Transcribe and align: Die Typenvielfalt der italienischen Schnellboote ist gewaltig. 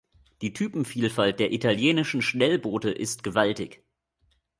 Die 0.41 0.51
Typenvielfalt 0.51 1.39
der 1.39 1.53
italienischen 1.53 2.23
Schnellboote 2.23 2.89
ist 2.89 3.21
gewaltig. 3.23 3.83